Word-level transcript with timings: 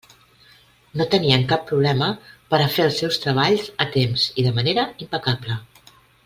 No 1.01 1.05
tenien 1.15 1.43
cap 1.51 1.67
problema 1.71 2.07
per 2.53 2.61
a 2.63 2.69
fer 2.77 2.87
els 2.87 2.97
seus 3.03 3.19
treballs 3.27 3.69
a 3.87 3.91
temps 3.97 4.27
i 4.33 4.47
de 4.51 4.55
manera 4.61 4.89
impecable. 5.09 5.61